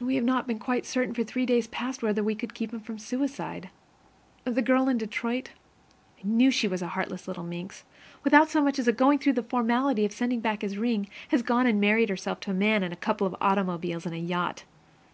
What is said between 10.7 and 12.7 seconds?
ring, has gone and married herself to a